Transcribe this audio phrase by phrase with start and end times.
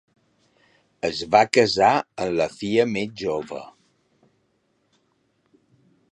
[1.09, 1.89] Es va casar
[2.23, 3.61] amb la filla més jove.